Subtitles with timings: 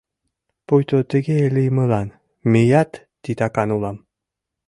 [0.67, 2.07] —Пуйто тыге лиймылан
[2.51, 2.91] мыят
[3.23, 3.97] титакан улам.